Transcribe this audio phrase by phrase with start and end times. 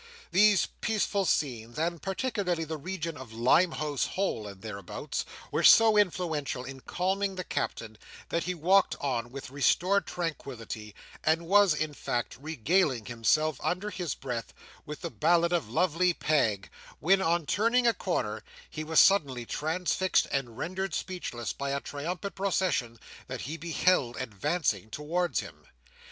[0.31, 6.63] These peaceful scenes, and particularly the region of Limehouse Hole and thereabouts, were so influential
[6.63, 12.35] in calming the Captain, that he walked on with restored tranquillity, and was, in fact,
[12.41, 14.55] regaling himself, under his breath,
[14.87, 20.25] with the ballad of Lovely Peg, when, on turning a corner, he was suddenly transfixed
[20.31, 25.67] and rendered speechless by a triumphant procession that he beheld advancing towards him.